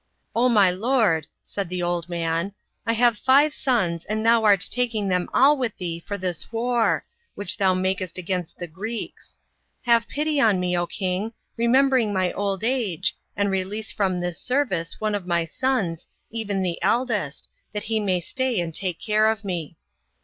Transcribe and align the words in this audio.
"O 0.35 0.49
my 0.49 0.71
lord," 0.71 1.27
said 1.43 1.69
the 1.69 1.83
old 1.83 2.09
man, 2.09 2.53
"I 2.87 2.93
have 2.93 3.19
five 3.19 3.53
sons, 3.53 4.03
and 4.05 4.25
thou 4.25 4.43
art 4.45 4.67
taking 4.71 5.09
them 5.09 5.29
all 5.31 5.55
with 5.59 5.77
thee 5.77 5.99
for 5.99 6.17
this 6.17 6.51
war, 6.51 7.05
which 7.35 7.55
thou 7.55 7.75
makest 7.75 8.17
against 8.17 8.57
the 8.57 8.65
Greeks. 8.65 9.37
Have 9.83 10.07
pity 10.07 10.39
on 10.41 10.59
me, 10.59 10.75
king, 10.89 11.33
remembering 11.55 12.11
my 12.11 12.33
old 12.33 12.63
age, 12.63 13.15
and 13.37 13.51
release 13.51 13.91
from 13.91 14.19
this 14.19 14.39
service, 14.39 14.99
one 14.99 15.13
of 15.13 15.27
my 15.27 15.45
sons, 15.45 16.07
even 16.31 16.63
the 16.63 16.81
eldest, 16.81 17.47
that 17.71 17.83
he 17.83 17.99
may 17.99 18.21
stay 18.21 18.59
and 18.59 18.73
take 18.73 18.99
care 18.99 19.27
of 19.27 19.45
me." 19.45 19.77